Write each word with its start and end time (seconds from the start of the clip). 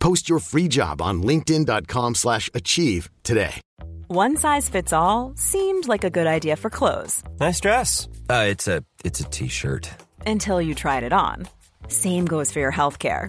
Post 0.00 0.28
your 0.28 0.38
free 0.40 0.68
job 0.68 1.00
on 1.02 1.22
linkedin.com/achieve 1.22 2.16
slash 2.16 2.50
achieve 2.54 3.10
today. 3.22 3.60
One 4.08 4.36
size 4.36 4.68
fits 4.68 4.92
all 4.92 5.32
seemed 5.36 5.86
like 5.88 6.04
a 6.04 6.10
good 6.10 6.26
idea 6.26 6.56
for 6.56 6.70
clothes 6.70 7.22
Nice 7.40 7.60
dress. 7.60 8.08
Uh, 8.30 8.46
it's 8.48 8.66
a 8.68 8.82
it's 9.04 9.20
a 9.20 9.24
t-shirt. 9.24 9.90
until 10.26 10.60
you 10.62 10.74
tried 10.74 11.02
it 11.04 11.12
on. 11.12 11.46
Same 11.88 12.26
goes 12.26 12.52
for 12.52 12.60
your 12.60 12.72
healthcare. 12.72 13.28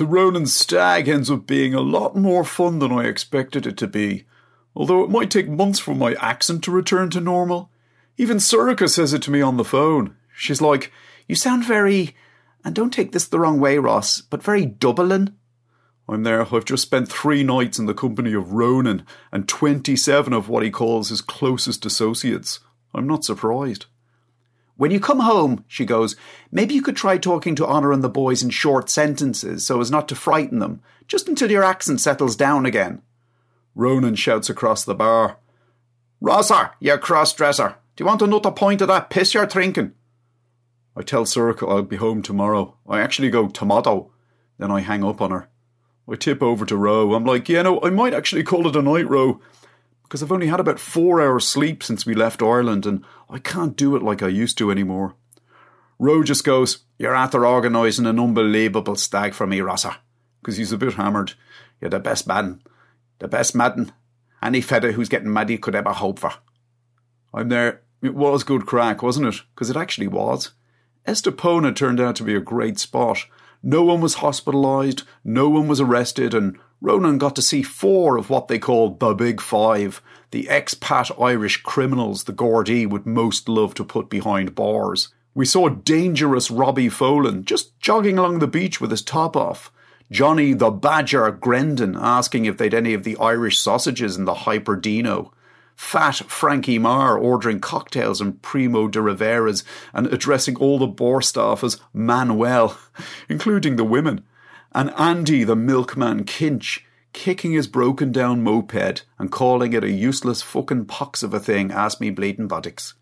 So 0.00 0.06
Ronan's 0.06 0.54
stag 0.54 1.08
ends 1.08 1.30
up 1.30 1.46
being 1.46 1.74
a 1.74 1.82
lot 1.82 2.16
more 2.16 2.42
fun 2.42 2.78
than 2.78 2.90
I 2.90 3.04
expected 3.04 3.66
it 3.66 3.76
to 3.76 3.86
be. 3.86 4.24
Although 4.74 5.04
it 5.04 5.10
might 5.10 5.30
take 5.30 5.46
months 5.46 5.78
for 5.78 5.94
my 5.94 6.14
accent 6.14 6.64
to 6.64 6.70
return 6.70 7.10
to 7.10 7.20
normal. 7.20 7.70
Even 8.16 8.38
Sorcha 8.38 8.88
says 8.88 9.12
it 9.12 9.20
to 9.24 9.30
me 9.30 9.42
on 9.42 9.58
the 9.58 9.62
phone. 9.62 10.16
She's 10.34 10.62
like, 10.62 10.90
You 11.28 11.34
sound 11.34 11.66
very, 11.66 12.16
and 12.64 12.74
don't 12.74 12.94
take 12.94 13.12
this 13.12 13.28
the 13.28 13.38
wrong 13.38 13.60
way, 13.60 13.76
Ross, 13.76 14.22
but 14.22 14.42
very 14.42 14.64
Dublin. 14.64 15.36
I'm 16.08 16.22
there. 16.22 16.40
I've 16.40 16.64
just 16.64 16.84
spent 16.84 17.12
three 17.12 17.42
nights 17.42 17.78
in 17.78 17.84
the 17.84 17.92
company 17.92 18.32
of 18.32 18.54
Ronan 18.54 19.04
and 19.30 19.46
27 19.46 20.32
of 20.32 20.48
what 20.48 20.62
he 20.62 20.70
calls 20.70 21.10
his 21.10 21.20
closest 21.20 21.84
associates. 21.84 22.60
I'm 22.94 23.06
not 23.06 23.26
surprised. 23.26 23.84
When 24.80 24.90
you 24.90 24.98
come 24.98 25.20
home, 25.20 25.66
she 25.68 25.84
goes, 25.84 26.16
maybe 26.50 26.72
you 26.72 26.80
could 26.80 26.96
try 26.96 27.18
talking 27.18 27.54
to 27.56 27.66
Honor 27.66 27.92
and 27.92 28.02
the 28.02 28.08
boys 28.08 28.42
in 28.42 28.48
short 28.48 28.88
sentences 28.88 29.66
so 29.66 29.78
as 29.78 29.90
not 29.90 30.08
to 30.08 30.14
frighten 30.14 30.58
them, 30.58 30.80
just 31.06 31.28
until 31.28 31.50
your 31.50 31.62
accent 31.62 32.00
settles 32.00 32.34
down 32.34 32.64
again. 32.64 33.02
Ronan 33.74 34.14
shouts 34.14 34.48
across 34.48 34.82
the 34.82 34.94
bar, 34.94 35.36
Rosser, 36.18 36.70
you 36.80 36.96
cross 36.96 37.34
dresser, 37.34 37.76
do 37.94 38.02
you 38.02 38.06
want 38.06 38.22
another 38.22 38.50
pint 38.50 38.80
of 38.80 38.88
that 38.88 39.10
piss 39.10 39.34
you're 39.34 39.44
drinking? 39.44 39.92
I 40.96 41.02
tell 41.02 41.26
Sorcha 41.26 41.68
I'll 41.70 41.82
be 41.82 41.96
home 41.96 42.22
tomorrow. 42.22 42.78
I 42.88 43.00
actually 43.00 43.28
go 43.28 43.48
tomorrow. 43.48 44.10
Then 44.56 44.70
I 44.70 44.80
hang 44.80 45.04
up 45.04 45.20
on 45.20 45.30
her. 45.30 45.50
I 46.10 46.14
tip 46.14 46.42
over 46.42 46.64
to 46.64 46.76
Ro. 46.78 47.12
I'm 47.12 47.26
like, 47.26 47.50
yeah, 47.50 47.60
no, 47.60 47.82
I 47.82 47.90
might 47.90 48.14
actually 48.14 48.44
call 48.44 48.66
it 48.66 48.76
a 48.76 48.80
night, 48.80 49.10
Ro, 49.10 49.42
because 50.10 50.24
I've 50.24 50.32
only 50.32 50.48
had 50.48 50.58
about 50.58 50.80
four 50.80 51.20
hours 51.20 51.46
sleep 51.46 51.84
since 51.84 52.04
we 52.04 52.14
left 52.14 52.42
Ireland 52.42 52.84
and 52.84 53.04
I 53.28 53.38
can't 53.38 53.76
do 53.76 53.94
it 53.94 54.02
like 54.02 54.24
I 54.24 54.26
used 54.26 54.58
to 54.58 54.72
anymore. 54.72 55.14
Ro 56.00 56.24
just 56.24 56.42
goes, 56.42 56.80
You're 56.98 57.14
after 57.14 57.46
organising 57.46 58.06
an 58.06 58.18
unbelievable 58.18 58.96
stag 58.96 59.34
for 59.34 59.46
me, 59.46 59.60
Rosser, 59.60 59.94
because 60.42 60.56
he's 60.56 60.72
a 60.72 60.78
bit 60.78 60.94
hammered. 60.94 61.34
You're 61.80 61.90
the 61.90 62.00
best 62.00 62.26
man, 62.26 62.60
the 63.20 63.28
best 63.28 63.54
madden, 63.54 63.92
any 64.42 64.60
fella 64.60 64.90
who's 64.90 65.08
getting 65.08 65.32
mad 65.32 65.48
you 65.48 65.60
could 65.60 65.76
ever 65.76 65.92
hope 65.92 66.18
for. 66.18 66.32
I'm 67.32 67.48
there. 67.48 67.82
It 68.02 68.16
was 68.16 68.42
good 68.42 68.66
crack, 68.66 69.04
wasn't 69.04 69.32
it? 69.32 69.42
Because 69.54 69.70
it 69.70 69.76
actually 69.76 70.08
was. 70.08 70.50
Estepona 71.06 71.72
turned 71.76 72.00
out 72.00 72.16
to 72.16 72.24
be 72.24 72.34
a 72.34 72.40
great 72.40 72.80
spot. 72.80 73.26
No 73.62 73.84
one 73.84 74.00
was 74.00 74.16
hospitalised, 74.16 75.04
no 75.22 75.48
one 75.48 75.68
was 75.68 75.80
arrested, 75.80 76.34
and 76.34 76.58
Ronan 76.80 77.18
got 77.18 77.36
to 77.36 77.42
see 77.42 77.62
four 77.62 78.16
of 78.16 78.30
what 78.30 78.48
they 78.48 78.58
called 78.58 79.00
the 79.00 79.14
Big 79.14 79.40
Five, 79.40 80.00
the 80.30 80.44
expat 80.44 81.10
Irish 81.20 81.58
criminals 81.62 82.24
the 82.24 82.32
Gardaí 82.32 82.88
would 82.88 83.04
most 83.04 83.48
love 83.48 83.74
to 83.74 83.84
put 83.84 84.08
behind 84.08 84.54
bars. 84.54 85.12
We 85.34 85.44
saw 85.44 85.68
dangerous 85.68 86.50
Robbie 86.50 86.88
Folan 86.88 87.44
just 87.44 87.78
jogging 87.80 88.18
along 88.18 88.38
the 88.38 88.48
beach 88.48 88.80
with 88.80 88.90
his 88.90 89.02
top 89.02 89.36
off. 89.36 89.70
Johnny 90.10 90.54
the 90.54 90.70
Badger 90.70 91.30
Grendon 91.30 91.96
asking 91.96 92.46
if 92.46 92.56
they'd 92.56 92.74
any 92.74 92.94
of 92.94 93.04
the 93.04 93.16
Irish 93.18 93.58
sausages 93.58 94.16
in 94.16 94.24
the 94.24 94.34
HiperDino. 94.34 95.30
Fat 95.76 96.16
Frankie 96.16 96.78
Marr 96.78 97.16
ordering 97.16 97.60
cocktails 97.60 98.20
and 98.20 98.42
Primo 98.42 98.88
de 98.88 98.98
Riveras 98.98 99.64
and 99.94 100.06
addressing 100.08 100.56
all 100.56 100.78
the 100.78 100.86
bar 100.86 101.22
staff 101.22 101.62
as 101.62 101.80
Manuel, 101.92 102.76
including 103.28 103.76
the 103.76 103.84
women. 103.84 104.24
And 104.72 104.90
Andy 104.96 105.44
the 105.44 105.56
milkman 105.56 106.24
Kinch 106.24 106.80
kicking 107.12 107.52
his 107.52 107.66
broken 107.66 108.12
down 108.12 108.42
moped 108.42 109.04
and 109.18 109.32
calling 109.32 109.72
it 109.72 109.84
a 109.84 109.90
useless 109.90 110.42
fucking 110.42 110.86
pox 110.86 111.22
of 111.22 111.34
a 111.34 111.40
thing, 111.40 111.72
asked 111.72 112.00
me 112.00 112.10
bleeding 112.10 112.46
buttocks. 112.46 112.94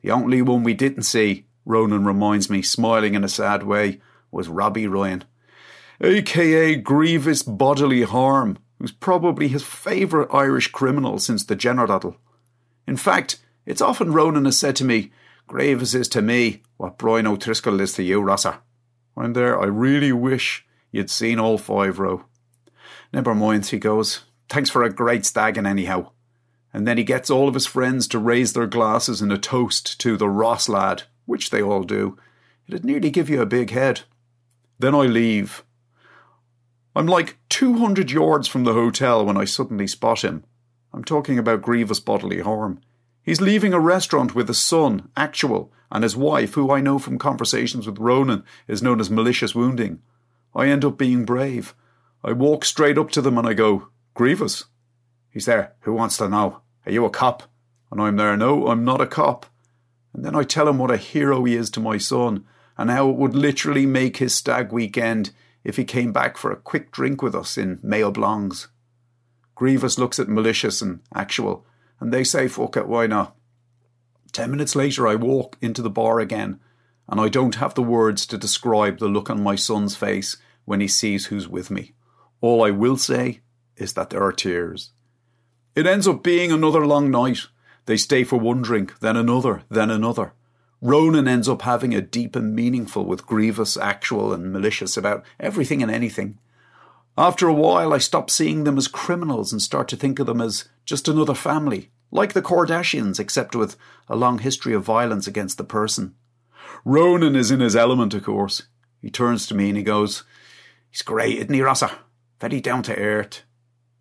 The 0.00 0.10
only 0.10 0.42
one 0.42 0.62
we 0.62 0.74
didn't 0.74 1.02
see, 1.02 1.46
Ronan 1.64 2.04
reminds 2.04 2.48
me, 2.48 2.62
smiling 2.62 3.14
in 3.14 3.24
a 3.24 3.28
sad 3.28 3.64
way, 3.64 4.00
was 4.30 4.48
Robbie 4.48 4.86
Ryan, 4.86 5.24
aka 6.00 6.76
Grievous 6.76 7.42
Bodily 7.42 8.02
Harm, 8.02 8.58
who's 8.78 8.92
probably 8.92 9.48
his 9.48 9.64
favourite 9.64 10.32
Irish 10.32 10.68
criminal 10.68 11.18
since 11.18 11.44
the 11.44 11.56
General. 11.56 12.16
In 12.86 12.96
fact, 12.96 13.40
it's 13.66 13.82
often 13.82 14.12
Ronan 14.12 14.44
has 14.44 14.58
said 14.58 14.76
to 14.76 14.84
me, 14.84 15.12
Graves 15.46 15.94
is 15.94 16.08
to 16.08 16.22
me 16.22 16.62
what 16.76 16.98
Brian 16.98 17.26
O'Driscoll 17.26 17.80
is 17.80 17.94
to 17.94 18.02
you, 18.02 18.20
Rosser. 18.20 18.58
I'm 19.16 19.32
there, 19.32 19.60
I 19.60 19.64
really 19.64 20.12
wish 20.12 20.64
you'd 20.90 21.10
seen 21.10 21.38
all 21.38 21.58
five, 21.58 21.98
Ro. 21.98 22.24
Never 23.12 23.34
mind, 23.34 23.66
he 23.66 23.78
goes. 23.78 24.24
Thanks 24.48 24.70
for 24.70 24.82
a 24.82 24.90
great 24.90 25.24
stagging, 25.24 25.66
anyhow. 25.66 26.10
And 26.72 26.86
then 26.86 26.98
he 26.98 27.04
gets 27.04 27.30
all 27.30 27.48
of 27.48 27.54
his 27.54 27.66
friends 27.66 28.06
to 28.08 28.18
raise 28.18 28.52
their 28.52 28.66
glasses 28.66 29.22
in 29.22 29.30
a 29.30 29.38
toast 29.38 29.98
to 30.00 30.16
the 30.16 30.28
Ross 30.28 30.68
lad, 30.68 31.04
which 31.26 31.50
they 31.50 31.62
all 31.62 31.82
do. 31.82 32.16
It'd 32.66 32.84
nearly 32.84 33.10
give 33.10 33.30
you 33.30 33.40
a 33.40 33.46
big 33.46 33.70
head. 33.70 34.02
Then 34.78 34.94
I 34.94 35.02
leave. 35.02 35.64
I'm 36.94 37.06
like 37.06 37.38
200 37.48 38.10
yards 38.10 38.48
from 38.48 38.64
the 38.64 38.74
hotel 38.74 39.24
when 39.24 39.36
I 39.36 39.44
suddenly 39.44 39.86
spot 39.86 40.22
him. 40.22 40.44
I'm 40.92 41.04
talking 41.04 41.38
about 41.38 41.62
grievous 41.62 42.00
bodily 42.00 42.40
harm. 42.40 42.80
He's 43.22 43.40
leaving 43.40 43.72
a 43.72 43.80
restaurant 43.80 44.34
with 44.34 44.48
his 44.48 44.58
son, 44.58 45.10
Actual, 45.16 45.72
and 45.90 46.02
his 46.02 46.16
wife, 46.16 46.54
who 46.54 46.70
I 46.70 46.80
know 46.80 46.98
from 46.98 47.18
conversations 47.18 47.86
with 47.86 47.98
Ronan 47.98 48.44
is 48.66 48.82
known 48.82 49.00
as 49.00 49.10
malicious 49.10 49.54
wounding. 49.54 50.00
I 50.54 50.66
end 50.66 50.84
up 50.84 50.98
being 50.98 51.24
brave. 51.24 51.74
I 52.24 52.32
walk 52.32 52.64
straight 52.64 52.98
up 52.98 53.10
to 53.10 53.22
them 53.22 53.38
and 53.38 53.46
I 53.46 53.54
go, 53.54 53.88
Grievous. 54.14 54.64
He's 55.30 55.46
there. 55.46 55.74
Who 55.80 55.92
wants 55.92 56.16
to 56.16 56.28
know? 56.28 56.62
Are 56.84 56.92
you 56.92 57.04
a 57.04 57.10
cop? 57.10 57.44
And 57.90 58.00
I'm 58.00 58.16
there. 58.16 58.36
No, 58.36 58.68
I'm 58.68 58.84
not 58.84 59.00
a 59.00 59.06
cop. 59.06 59.46
And 60.12 60.24
then 60.24 60.34
I 60.34 60.42
tell 60.42 60.68
him 60.68 60.78
what 60.78 60.90
a 60.90 60.96
hero 60.96 61.44
he 61.44 61.54
is 61.54 61.70
to 61.70 61.80
my 61.80 61.98
son 61.98 62.44
and 62.76 62.90
how 62.90 63.08
it 63.10 63.16
would 63.16 63.34
literally 63.34 63.86
make 63.86 64.16
his 64.16 64.34
stag 64.34 64.72
weekend 64.72 65.30
if 65.64 65.76
he 65.76 65.84
came 65.84 66.12
back 66.12 66.36
for 66.36 66.50
a 66.50 66.56
quick 66.56 66.90
drink 66.90 67.22
with 67.22 67.34
us 67.34 67.58
in 67.58 67.78
Mayo 67.82 68.10
Blancs. 68.10 68.68
Grievous 69.54 69.98
looks 69.98 70.18
at 70.18 70.28
malicious 70.28 70.80
and 70.80 71.00
actual, 71.14 71.66
and 72.00 72.12
they 72.12 72.22
say, 72.24 72.46
fuck 72.46 72.76
it, 72.76 72.86
why 72.86 73.06
not? 73.06 73.36
Ten 74.32 74.50
minutes 74.50 74.76
later, 74.76 75.06
I 75.06 75.16
walk 75.16 75.56
into 75.60 75.82
the 75.82 75.90
bar 75.90 76.20
again, 76.20 76.60
and 77.08 77.20
I 77.20 77.28
don't 77.28 77.54
have 77.56 77.74
the 77.74 77.82
words 77.82 78.26
to 78.26 78.38
describe 78.38 78.98
the 78.98 79.08
look 79.08 79.30
on 79.30 79.42
my 79.42 79.56
son's 79.56 79.96
face 79.96 80.36
when 80.64 80.80
he 80.80 80.88
sees 80.88 81.26
who's 81.26 81.48
with 81.48 81.70
me. 81.70 81.94
All 82.40 82.64
I 82.64 82.70
will 82.70 82.96
say 82.96 83.40
is 83.76 83.94
that 83.94 84.10
there 84.10 84.22
are 84.22 84.32
tears. 84.32 84.90
It 85.74 85.86
ends 85.86 86.06
up 86.06 86.22
being 86.22 86.52
another 86.52 86.86
long 86.86 87.10
night. 87.10 87.46
They 87.86 87.96
stay 87.96 88.24
for 88.24 88.36
one 88.36 88.62
drink, 88.62 88.98
then 89.00 89.16
another, 89.16 89.62
then 89.70 89.90
another. 89.90 90.32
Ronan 90.80 91.26
ends 91.26 91.48
up 91.48 91.62
having 91.62 91.94
a 91.94 92.00
deep 92.00 92.36
and 92.36 92.54
meaningful 92.54 93.04
with 93.04 93.26
grievous, 93.26 93.76
actual, 93.76 94.32
and 94.32 94.52
malicious 94.52 94.96
about 94.96 95.24
everything 95.40 95.82
and 95.82 95.90
anything. 95.90 96.38
After 97.16 97.48
a 97.48 97.54
while, 97.54 97.92
I 97.92 97.98
stop 97.98 98.30
seeing 98.30 98.62
them 98.62 98.78
as 98.78 98.86
criminals 98.86 99.52
and 99.52 99.60
start 99.60 99.88
to 99.88 99.96
think 99.96 100.20
of 100.20 100.26
them 100.26 100.40
as 100.40 100.68
just 100.84 101.08
another 101.08 101.34
family, 101.34 101.90
like 102.12 102.32
the 102.32 102.42
Kardashians, 102.42 103.18
except 103.18 103.56
with 103.56 103.76
a 104.08 104.14
long 104.14 104.38
history 104.38 104.72
of 104.72 104.84
violence 104.84 105.26
against 105.26 105.58
the 105.58 105.64
person. 105.64 106.14
Ronan 106.84 107.36
is 107.36 107.50
in 107.50 107.60
his 107.60 107.76
element, 107.76 108.14
of 108.14 108.24
course. 108.24 108.64
He 109.00 109.10
turns 109.10 109.46
to 109.46 109.54
me 109.54 109.68
and 109.68 109.76
he 109.76 109.82
goes, 109.82 110.24
He's 110.90 111.02
great, 111.02 111.38
isn't 111.38 111.52
he, 111.52 111.62
Rosser? 111.62 111.90
Very 112.40 112.60
down 112.60 112.82
to 112.84 112.96
earth. 112.96 113.42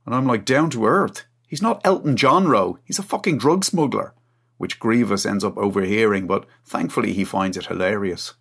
And 0.06 0.16
I'm 0.16 0.26
like, 0.26 0.46
Down 0.46 0.70
to 0.72 0.86
earth? 0.86 1.26
He's 1.48 1.62
not 1.62 1.82
Elton 1.86 2.18
John 2.18 2.48
Ro. 2.48 2.80
He's 2.84 3.00
a 3.00 3.04
fucking 3.04 3.38
drug 3.38 3.64
smuggler 3.64 4.14
which 4.58 4.80
Grievous 4.80 5.26
ends 5.26 5.44
up 5.44 5.58
overhearing, 5.58 6.28
but 6.28 6.46
thankfully 6.66 7.14
he 7.14 7.24
finds 7.24 7.58
it 7.58 7.68
hilarious. 7.68 8.34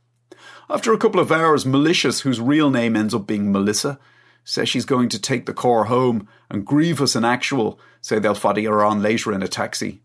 After 0.68 0.92
a 0.92 0.98
couple 0.98 1.20
of 1.20 1.30
hours, 1.30 1.64
Malicious, 1.64 2.20
whose 2.20 2.40
real 2.40 2.70
name 2.70 2.96
ends 2.96 3.14
up 3.14 3.26
being 3.26 3.52
Melissa, 3.52 3.98
says 4.44 4.68
she's 4.68 4.84
going 4.84 5.08
to 5.10 5.20
take 5.20 5.46
the 5.46 5.54
car 5.54 5.84
home, 5.84 6.28
and 6.50 6.66
Grievous 6.66 7.14
and 7.14 7.26
Actual 7.26 7.78
say 8.00 8.18
they'll 8.18 8.34
foddy 8.34 8.64
her 8.64 8.84
on 8.84 9.02
later 9.02 9.32
in 9.32 9.42
a 9.42 9.48
taxi. 9.48 10.02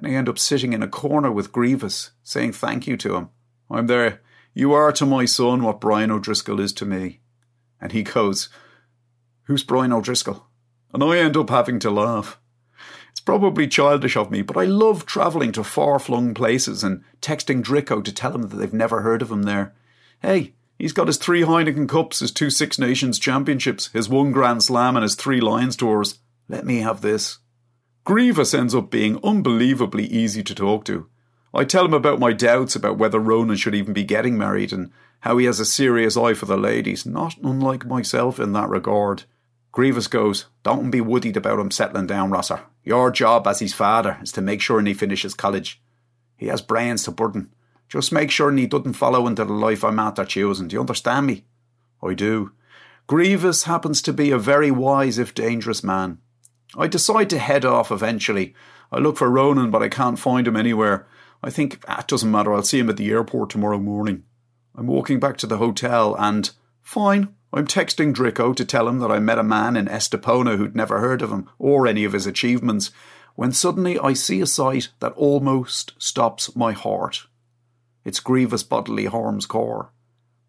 Then 0.00 0.10
I 0.10 0.14
end 0.14 0.28
up 0.28 0.38
sitting 0.38 0.72
in 0.72 0.82
a 0.82 0.88
corner 0.88 1.30
with 1.30 1.52
Grievous, 1.52 2.12
saying 2.22 2.52
thank 2.52 2.86
you 2.86 2.96
to 2.98 3.16
him. 3.16 3.30
I'm 3.70 3.86
there. 3.86 4.20
You 4.54 4.72
are 4.72 4.92
to 4.92 5.06
my 5.06 5.24
son 5.24 5.62
what 5.62 5.80
Brian 5.80 6.10
O'Driscoll 6.10 6.60
is 6.60 6.72
to 6.74 6.86
me. 6.86 7.20
And 7.80 7.92
he 7.92 8.02
goes, 8.02 8.48
Who's 9.44 9.64
Brian 9.64 9.92
O'Driscoll? 9.92 10.46
And 10.92 11.02
I 11.02 11.18
end 11.18 11.36
up 11.36 11.50
having 11.50 11.78
to 11.80 11.90
laugh. 11.90 12.40
It's 13.10 13.20
probably 13.20 13.66
childish 13.66 14.16
of 14.16 14.30
me, 14.30 14.42
but 14.42 14.56
I 14.56 14.64
love 14.64 15.04
travelling 15.04 15.52
to 15.52 15.64
far 15.64 15.98
flung 15.98 16.34
places 16.34 16.84
and 16.84 17.02
texting 17.20 17.62
Drico 17.62 18.02
to 18.04 18.12
tell 18.12 18.34
him 18.34 18.42
that 18.42 18.56
they've 18.56 18.72
never 18.72 19.02
heard 19.02 19.22
of 19.22 19.30
him 19.30 19.42
there. 19.42 19.74
Hey, 20.20 20.54
he's 20.78 20.92
got 20.92 21.08
his 21.08 21.16
three 21.16 21.42
Heineken 21.42 21.88
Cups, 21.88 22.20
his 22.20 22.30
two 22.30 22.50
Six 22.50 22.78
Nations 22.78 23.18
Championships, 23.18 23.88
his 23.88 24.08
one 24.08 24.32
Grand 24.32 24.62
Slam, 24.62 24.96
and 24.96 25.02
his 25.02 25.14
three 25.14 25.40
Lions 25.40 25.76
tours. 25.76 26.20
Let 26.48 26.64
me 26.64 26.78
have 26.78 27.00
this. 27.00 27.38
Grievous 28.08 28.54
ends 28.54 28.74
up 28.74 28.90
being 28.90 29.20
unbelievably 29.22 30.06
easy 30.06 30.42
to 30.42 30.54
talk 30.54 30.86
to. 30.86 31.10
I 31.52 31.64
tell 31.64 31.84
him 31.84 31.92
about 31.92 32.18
my 32.18 32.32
doubts 32.32 32.74
about 32.74 32.96
whether 32.96 33.18
Ronan 33.18 33.56
should 33.56 33.74
even 33.74 33.92
be 33.92 34.02
getting 34.02 34.38
married 34.38 34.72
and 34.72 34.90
how 35.20 35.36
he 35.36 35.44
has 35.44 35.60
a 35.60 35.66
serious 35.66 36.16
eye 36.16 36.32
for 36.32 36.46
the 36.46 36.56
ladies, 36.56 37.04
not 37.04 37.36
unlike 37.44 37.84
myself 37.84 38.40
in 38.40 38.54
that 38.54 38.70
regard. 38.70 39.24
Grievous 39.72 40.06
goes, 40.06 40.46
Don't 40.62 40.90
be 40.90 41.02
woodied 41.02 41.36
about 41.36 41.58
him 41.58 41.70
settling 41.70 42.06
down, 42.06 42.30
Rosser. 42.30 42.62
Your 42.82 43.10
job 43.10 43.46
as 43.46 43.60
his 43.60 43.74
father 43.74 44.16
is 44.22 44.32
to 44.32 44.40
make 44.40 44.62
sure 44.62 44.80
he 44.80 44.94
finishes 44.94 45.34
college. 45.34 45.82
He 46.38 46.46
has 46.46 46.62
brains 46.62 47.02
to 47.02 47.10
burden. 47.10 47.52
Just 47.90 48.10
make 48.10 48.30
sure 48.30 48.50
he 48.50 48.66
doesn't 48.66 48.94
follow 48.94 49.26
into 49.26 49.44
the 49.44 49.52
life 49.52 49.84
I'm 49.84 49.98
after 49.98 50.24
choosing. 50.24 50.68
Do 50.68 50.76
you 50.76 50.80
understand 50.80 51.26
me? 51.26 51.44
I 52.02 52.14
do. 52.14 52.52
Grievous 53.06 53.64
happens 53.64 54.00
to 54.00 54.14
be 54.14 54.30
a 54.30 54.38
very 54.38 54.70
wise 54.70 55.18
if 55.18 55.34
dangerous 55.34 55.84
man. 55.84 56.22
I 56.76 56.86
decide 56.86 57.30
to 57.30 57.38
head 57.38 57.64
off 57.64 57.90
eventually. 57.90 58.54
I 58.92 58.98
look 58.98 59.16
for 59.16 59.30
Ronan, 59.30 59.70
but 59.70 59.82
I 59.82 59.88
can't 59.88 60.18
find 60.18 60.46
him 60.46 60.56
anywhere. 60.56 61.06
I 61.42 61.50
think 61.50 61.82
ah, 61.88 62.00
it 62.00 62.08
doesn't 62.08 62.30
matter. 62.30 62.52
I'll 62.52 62.62
see 62.62 62.78
him 62.78 62.90
at 62.90 62.96
the 62.96 63.10
airport 63.10 63.50
tomorrow 63.50 63.78
morning. 63.78 64.24
I'm 64.74 64.86
walking 64.86 65.20
back 65.20 65.36
to 65.38 65.46
the 65.46 65.58
hotel 65.58 66.14
and 66.18 66.50
fine. 66.82 67.34
I'm 67.52 67.66
texting 67.66 68.12
Drico 68.12 68.54
to 68.54 68.64
tell 68.64 68.88
him 68.88 68.98
that 68.98 69.10
I 69.10 69.18
met 69.18 69.38
a 69.38 69.42
man 69.42 69.76
in 69.76 69.86
Estepona 69.86 70.56
who'd 70.56 70.76
never 70.76 71.00
heard 71.00 71.22
of 71.22 71.30
him 71.30 71.48
or 71.58 71.86
any 71.86 72.04
of 72.04 72.12
his 72.12 72.26
achievements, 72.26 72.90
when 73.34 73.52
suddenly 73.52 73.98
I 73.98 74.12
see 74.12 74.40
a 74.40 74.46
sight 74.46 74.88
that 75.00 75.12
almost 75.12 75.94
stops 75.98 76.54
my 76.54 76.72
heart. 76.72 77.26
It's 78.04 78.20
Grievous 78.20 78.62
Bodily 78.62 79.06
Harm's 79.06 79.46
car. 79.46 79.90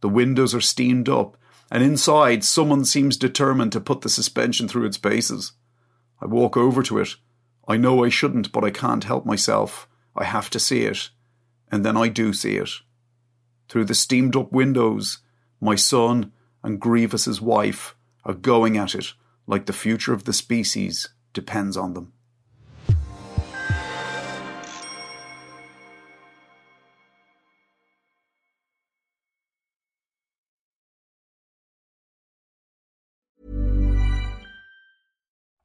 The 0.02 0.10
windows 0.10 0.54
are 0.54 0.62
steamed 0.62 1.08
up, 1.08 1.38
and 1.72 1.84
inside 1.84 2.44
someone 2.44 2.84
seems 2.84 3.16
determined 3.16 3.72
to 3.74 3.82
put 3.82 4.02
the 4.02 4.10
suspension 4.10 4.68
through 4.68 4.86
its 4.86 4.98
paces. 4.98 5.54
I 6.22 6.26
walk 6.26 6.58
over 6.58 6.84
to 6.84 7.00
it. 7.00 7.16
I 7.68 7.78
know 7.78 8.04
I 8.04 8.10
shouldn't, 8.10 8.52
but 8.52 8.64
I 8.64 8.72
can't 8.72 9.04
help 9.04 9.26
myself. 9.26 9.88
I 10.16 10.24
have 10.24 10.50
to 10.52 10.60
see 10.60 10.82
it. 10.84 11.10
And 11.72 11.86
then 11.86 11.96
I 11.96 12.08
do 12.08 12.34
see 12.34 12.58
it. 12.58 12.70
Through 13.68 13.86
the 13.86 13.96
steamed 13.96 14.36
up 14.36 14.52
windows, 14.52 15.20
my 15.62 15.76
son 15.76 16.32
and 16.64 16.80
Grievous's 16.80 17.40
wife 17.40 17.96
are 18.26 18.34
going 18.34 18.78
at 18.78 18.96
it 18.96 19.14
like 19.48 19.66
the 19.66 19.74
future 19.74 20.14
of 20.14 20.26
the 20.26 20.34
species 20.34 21.10
depends 21.34 21.78
on 21.78 21.94
them. 21.94 22.14